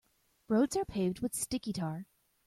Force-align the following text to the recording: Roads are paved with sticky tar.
Roads 0.47 0.75
are 0.75 0.83
paved 0.85 1.19
with 1.19 1.35
sticky 1.35 1.73
tar. 1.73 2.07